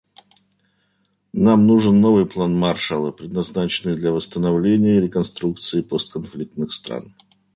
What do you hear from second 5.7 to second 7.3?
постконфликтных стран.